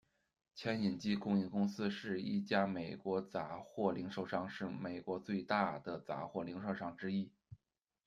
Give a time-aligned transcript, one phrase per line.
[0.55, 7.29] 牵引机供应公司是一家美国杂货零售商，是美国最大的杂货零售商之一。